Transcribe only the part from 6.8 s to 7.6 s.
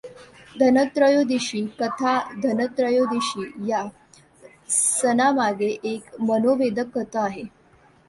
कथा आहे.